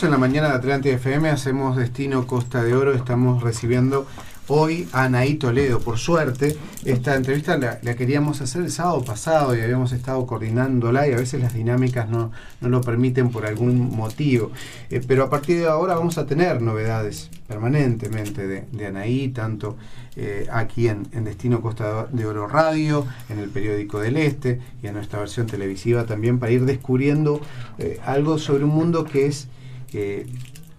[0.00, 4.06] En la mañana de Atlante FM, hacemos Destino Costa de Oro, estamos recibiendo
[4.48, 5.80] hoy a Anaí Toledo.
[5.80, 6.56] Por suerte,
[6.86, 11.42] esta entrevista la, queríamos hacer el sábado pasado y habíamos estado coordinándola y a veces
[11.42, 12.32] las dinámicas no,
[12.62, 14.50] lo permiten por algún motivo.
[14.88, 19.76] Eh, pero a partir de ahora vamos a tener novedades permanentemente de, Anaí, tanto
[20.16, 24.94] eh, aquí en, Destino Costa de Oro Radio, en el periódico del Este y en
[24.94, 27.42] nuestra versión televisiva también para ir descubriendo
[27.78, 29.48] eh, algo sobre un mundo que es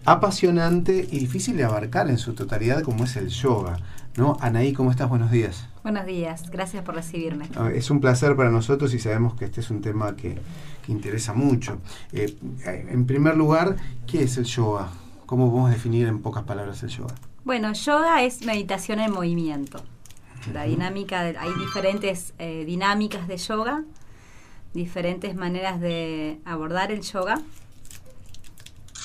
[0.06, 3.78] apasionante y difícil de abarcar en su totalidad como es el yoga.
[4.16, 4.38] ¿no?
[4.42, 5.10] Anaí, ¿cómo estás?
[5.10, 5.68] Buenos días.
[5.82, 7.50] Buenos días, gracias por recibirme.
[7.56, 10.38] Ah, es un placer para nosotros y sabemos que este es un tema que,
[10.88, 11.80] interesa mucho.
[12.12, 14.90] Eh, en primer lugar, ¿qué es el yoga?
[15.26, 17.16] ¿Cómo podemos definir en pocas palabras el yoga?
[17.46, 19.82] Bueno, yoga es meditación en movimiento.
[20.52, 23.84] La dinámica, hay diferentes eh, dinámicas de yoga,
[24.74, 27.42] diferentes maneras de abordar el yoga.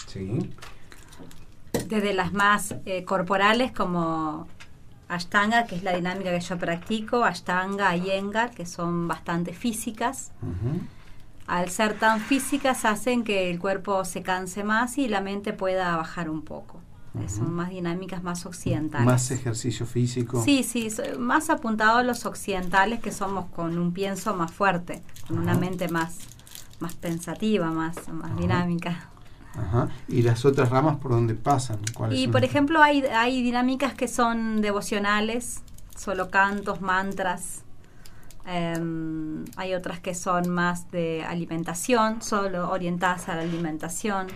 [0.09, 0.51] Sí
[1.89, 4.47] desde las más eh, corporales como
[5.09, 10.33] Ashtanga, que es la dinámica que yo practico, Ashtanga, Iyengar, que son bastante físicas.
[11.47, 15.97] Al ser tan físicas hacen que el cuerpo se canse más y la mente pueda
[15.97, 16.81] bajar un poco.
[17.27, 19.07] Son más dinámicas, más occidentales.
[19.07, 20.41] Más ejercicio físico.
[20.45, 25.39] Sí, sí, más apuntado a los occidentales que somos con un pienso más fuerte, con
[25.39, 26.19] una mente más,
[26.79, 29.09] más pensativa, más, más dinámica.
[30.09, 31.79] ¿Y las otras ramas por dónde pasan?
[32.11, 35.63] Y por ejemplo hay, hay dinámicas que son devocionales,
[35.97, 37.63] solo cantos, mantras.
[38.47, 44.29] Em, hay otras que son más de alimentación, solo orientadas a la alimentación.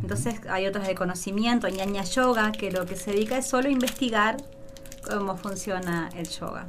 [0.00, 4.36] Entonces hay otras de conocimiento, ñaña yoga, que lo que se dedica es solo investigar
[5.08, 6.66] cómo funciona el yoga.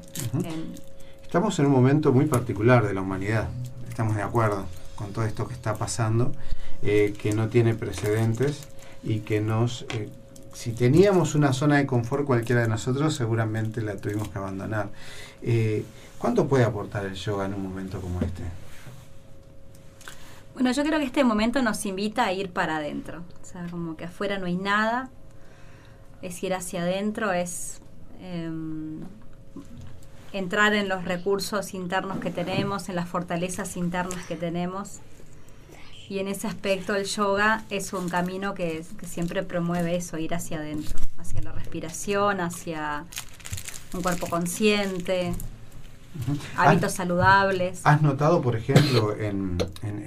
[1.24, 3.50] Estamos en un momento muy particular de la humanidad,
[3.90, 6.32] estamos de acuerdo con todo esto que está pasando.
[6.84, 8.68] Eh, que no tiene precedentes
[9.04, 9.86] y que nos...
[9.90, 10.10] Eh,
[10.54, 14.90] si teníamos una zona de confort cualquiera de nosotros, seguramente la tuvimos que abandonar.
[15.42, 15.84] Eh,
[16.18, 18.44] ¿Cuánto puede aportar el yoga en un momento como este?
[20.54, 23.24] Bueno, yo creo que este momento nos invita a ir para adentro.
[23.42, 25.10] O sea, como que afuera no hay nada.
[26.22, 27.82] Es ir hacia adentro, es
[28.22, 29.02] em,
[30.32, 35.02] entrar en los recursos internos que tenemos, en las fortalezas internas que tenemos
[36.10, 40.58] y en ese aspecto el yoga es un camino que, siempre promueve eso, ir hacia
[40.58, 43.06] adentro, hacia la respiración, hacia
[43.94, 45.34] un cuerpo consciente,
[46.56, 47.82] hábitos saludables.
[47.84, 49.58] ¿Has notado, por ejemplo, en,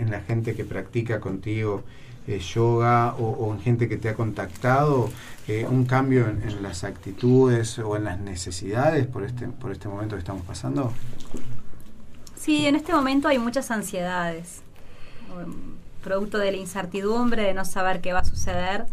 [0.08, 1.82] la gente que practica contigo
[2.26, 5.10] eh, yoga o, en gente que te ha contactado
[5.48, 10.14] eh, un cambio en, las actitudes o en las necesidades por este, por este momento
[10.14, 10.92] que estamos pasando?
[12.36, 14.62] Sí, en este momento hay muchas ansiedades
[16.08, 18.86] producto de la incertidumbre, de no saber qué va a suceder.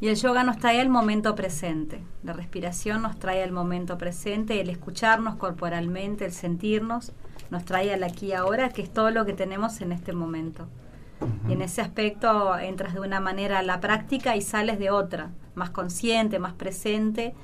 [0.00, 2.00] Y el yoga nos trae el momento presente.
[2.24, 7.12] La respiración nos trae el momento presente, el escucharnos corporalmente, el sentirnos,
[7.50, 10.68] nos trae al aquí y ahora, que es todo lo que tenemos en este momento.
[11.50, 15.32] Y en ese aspecto entras de una manera a la práctica y sales de otra,
[15.54, 17.34] más consciente, más presente.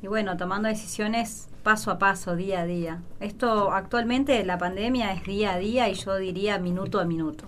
[0.00, 3.02] Y bueno, tomando decisiones paso a paso, día a día.
[3.18, 7.46] Esto actualmente, la pandemia es día a día y yo diría minuto a minuto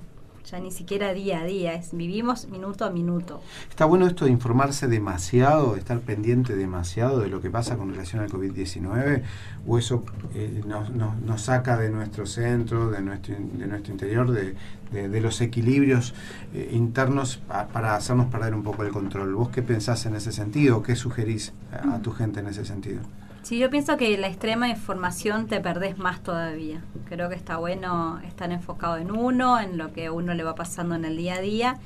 [0.51, 3.41] ya ni siquiera día a día, es vivimos minuto a minuto.
[3.69, 7.91] Está bueno esto de informarse demasiado, de estar pendiente demasiado de lo que pasa con
[7.91, 9.23] relación al COVID-19,
[9.67, 10.05] o eso
[10.35, 14.55] eh, nos, saca de nuestro centro, de nuestro, de nuestro interior, de,
[14.93, 16.15] de, los equilibrios
[16.55, 17.41] eh, internos
[17.73, 19.35] para hacernos perder un poco el control.
[19.35, 20.83] ¿Vos qué pensás en ese sentido?
[20.83, 23.01] ¿Qué sugerís a tu gente en ese sentido?
[23.47, 26.83] Sí, yo pienso que la extrema información te perdés más todavía.
[27.09, 30.57] Creo que está bueno estar enfocado en uno, en lo que a uno le va
[30.57, 31.79] pasando en el día a día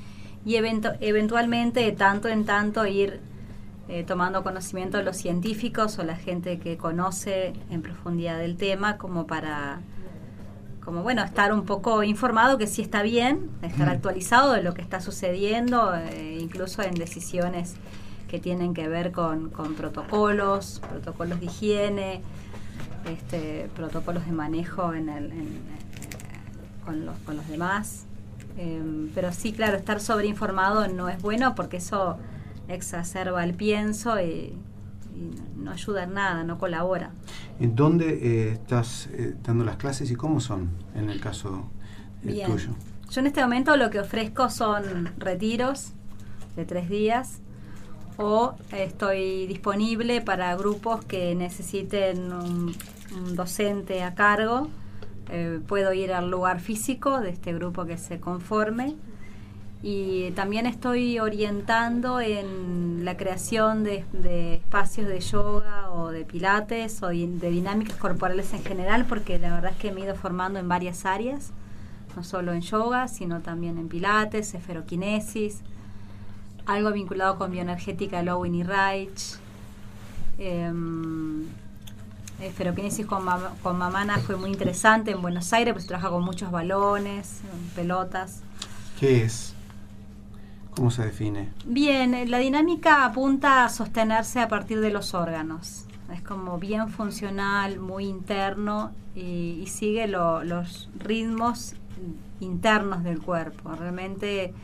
[0.47, 3.21] y eventualmente de tanto en tanto ir
[3.89, 8.97] eh, tomando conocimiento de los científicos o la gente que conoce en profundidad del tema
[8.97, 9.81] como para
[10.83, 14.81] como bueno estar un poco informado que sí está bien estar actualizado de lo que
[14.81, 17.77] está sucediendo eh, incluso en decisiones
[18.31, 22.23] que tienen que ver con, protocolos, protocolos de higiene,
[23.05, 25.33] este, protocolos de manejo en el,
[26.85, 28.07] con, los, con los demás.
[28.57, 32.19] Em, pero sí, claro, estar sobreinformado no es bueno porque eso
[32.69, 34.57] exacerba el pienso y,
[35.57, 37.11] no ayuda en nada, no colabora.
[37.59, 41.69] ¿En dónde eh, estás eh, dando las clases y cómo son en el caso
[42.25, 42.71] eh, tuyo?
[43.11, 45.93] Yo en este momento lo que ofrezco son retiros
[46.57, 47.41] de tres días
[48.21, 52.77] o estoy disponible para grupos que necesiten un,
[53.35, 54.69] docente a cargo.
[55.31, 58.95] Eh, puedo ir al lugar físico de este grupo que se conforme
[59.83, 64.05] y también estoy orientando en la creación de,
[64.55, 69.73] espacios de yoga o de pilates o de dinámicas corporales en general, porque la verdad
[69.73, 71.53] es que me he ido formando en varias áreas,
[72.15, 75.63] no solo en yoga, sino también en pilates, esferoquinesis,
[76.75, 79.39] algo vinculado con bioenergética, Lowin y Reich.
[80.39, 81.45] Em,
[82.41, 83.27] esferoquinesis con,
[83.63, 87.41] con mamana fue muy interesante en Buenos Aires, pues trabaja con muchos balones,
[87.75, 88.43] pelotas.
[88.99, 89.55] ¿Qué es?
[90.75, 91.51] ¿Cómo se define?
[91.67, 95.87] Bien, la dinámica apunta a sostenerse a partir de los órganos.
[96.15, 101.75] Es como bien funcional, muy interno y, sigue los ritmos
[102.41, 103.73] internos del cuerpo.
[103.75, 104.55] Realmente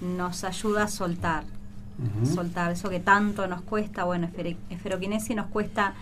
[0.00, 1.44] nos ayuda a soltar.
[2.24, 4.04] Soltar eso que tanto nos cuesta.
[4.04, 4.28] Bueno,
[4.70, 5.94] esferoquinesis nos cuesta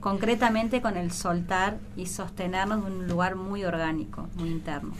[0.00, 4.92] concretamente con el soltar y sostenernos en un lugar muy orgánico, muy interno.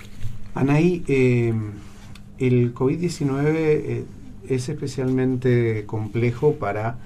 [0.55, 1.53] Anaí, eh,
[2.39, 4.07] el COVID-19 eh,
[4.49, 6.99] es especialmente complejo para,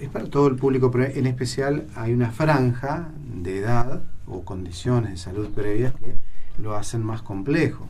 [0.00, 3.08] es para todo el público, pero en especial hay una franja
[3.42, 6.16] de edad o condiciones de salud previas que
[6.58, 7.88] lo hacen más complejo.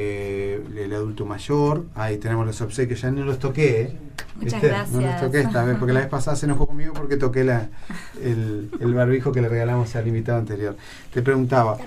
[0.00, 3.80] Eh, el adulto mayor, ahí tenemos los obsequios, ya no los toqué.
[3.80, 3.96] ¿eh?
[4.36, 4.92] Muchas gracias.
[4.92, 7.68] No los toqué esta vez, porque la vez pasada se enojó conmigo porque toqué la,
[8.22, 10.76] el, el barbijo que le regalamos al invitado anterior.
[11.12, 11.78] Te preguntaba,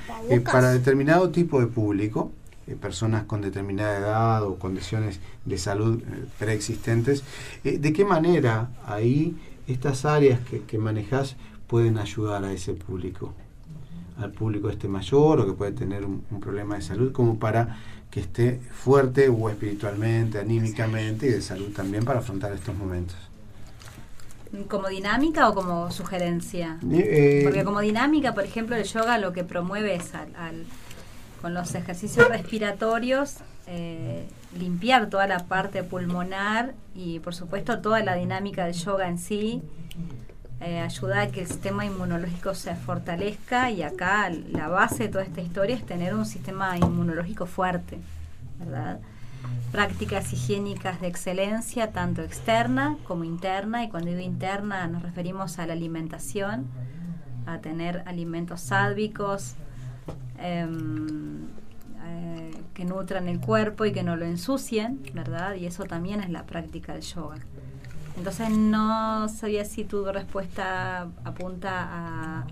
[0.52, 2.34] para determinado tipo de público,
[2.68, 7.24] eh, personas con determinada edad o condiciones de salud eh, preexistentes,
[7.63, 9.38] eh, ¿de qué manera ahí
[9.68, 11.38] estas áreas que, que manejas
[11.68, 13.34] pueden ayudar a ese público?
[14.21, 17.77] Al público este mayor o que puede tener un, problema de salud, como para
[18.09, 23.18] que esté fuerte o espiritualmente, anímicamente y de salud también para afrontar estos momentos.
[24.68, 26.77] ¿Como dinámica o como sugerencia?
[26.81, 30.65] Porque como dinámica, por ejemplo, el yoga lo que promueve es al
[31.41, 34.27] con los ejercicios respiratorios, eh,
[34.57, 39.62] limpiar toda la parte pulmonar y por supuesto toda la dinámica del yoga en sí,
[40.62, 45.24] eh, ayuda a que el sistema inmunológico se fortalezca y acá la base de toda
[45.24, 47.98] esta historia es tener un sistema inmunológico fuerte,
[48.60, 49.00] ¿verdad?
[49.72, 55.66] Prácticas higiénicas de excelencia, tanto externa como interna, y cuando digo interna nos referimos a
[55.66, 56.68] la alimentación,
[57.46, 59.56] a tener alimentos sádvicos,
[60.42, 61.48] Em,
[62.04, 65.54] eh, que nutran el cuerpo y que no lo ensucien, ¿verdad?
[65.56, 67.38] Y eso también es la práctica del yoga.
[68.18, 72.46] Entonces no sabía si tu respuesta apunta a,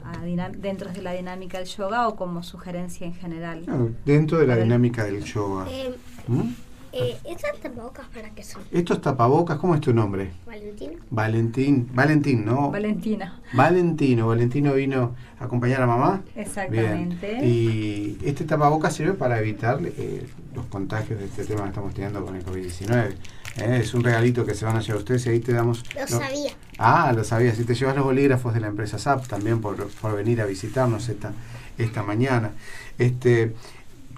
[0.58, 3.66] dentro de la dinámica del yoga o como sugerencia en general.
[4.06, 5.66] dentro de la dinámica del yoga.
[5.70, 5.96] Eh,
[6.28, 6.50] ¿Mm?
[6.92, 8.64] Eh, ¿Estos tapabocas para qué son?
[8.72, 10.32] Estos tapabocas, ¿cómo es tu nombre?
[10.48, 10.98] Valentín.
[11.12, 12.72] Valentín, Valentín, ¿no?
[12.72, 13.40] Valentina.
[13.54, 16.24] Valentino, Valentino vino a acompañar a mamá.
[16.36, 17.46] Exactamente.
[17.46, 22.26] Y este tapabocas sirve para evitar eh, los contagios de este tema que estamos teniendo
[22.26, 23.14] con el COVID-19.
[23.62, 25.84] Eh, es un regalito que se van a llevar ustedes y ahí te damos...
[25.96, 26.52] Lo sabía.
[26.78, 27.54] Ah, lo sabía.
[27.54, 31.10] Si te llevas los bolígrafos de la empresa SAP también por, por venir a visitarnos
[31.10, 31.34] esta,
[31.78, 32.52] esta mañana.
[32.98, 33.54] Este,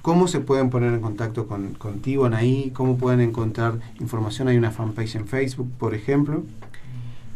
[0.02, 2.72] ¿Cómo se pueden poner en contacto con, contigo, Anaí?
[2.72, 4.48] ¿Cómo pueden encontrar información?
[4.48, 6.44] Hay una fanpage en Facebook, por ejemplo.